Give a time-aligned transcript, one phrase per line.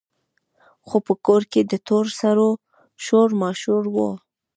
[0.87, 2.49] خو په کور کې د تور سرو
[3.05, 4.11] شور ماشور وو.